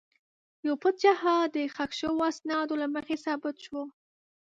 [0.67, 3.81] یو پټ جهاد د ښخ شوو اسنادو له مخې ثابت شو.